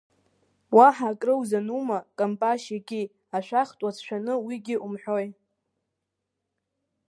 Уаҳа 0.75 1.07
акры 1.13 1.33
узанума, 1.41 1.99
камбашь 2.17 2.67
егьи, 2.75 3.03
ашәахтә 3.37 3.81
уацәшәаны 3.83 4.33
уигьы 4.45 4.75
умҳәоу? 4.85 5.27